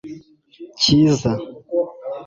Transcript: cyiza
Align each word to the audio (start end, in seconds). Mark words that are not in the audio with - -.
cyiza 0.85 1.31